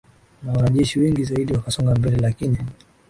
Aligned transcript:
na 0.43 0.51
wanajeshi 0.53 0.99
wengi 0.99 1.23
zaidi 1.23 1.53
wakasonga 1.53 1.95
mbele 1.95 2.17
lakini 2.17 2.57